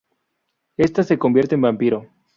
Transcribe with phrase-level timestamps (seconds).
[0.77, 2.07] Ésta se convierte en vampiro.